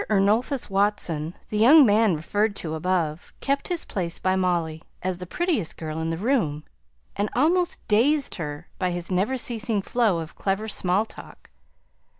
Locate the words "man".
1.85-2.15